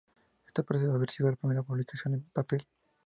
Esta 0.47 0.63
parece 0.63 0.87
haber 0.87 1.11
sido 1.11 1.29
la 1.29 1.35
primera 1.35 1.61
publicación 1.61 2.15
en 2.15 2.23
papel. 2.31 2.65